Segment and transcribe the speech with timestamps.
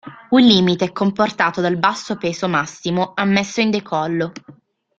[0.31, 4.31] Un limite è comportato dal basso peso massimo ammesso in decollo.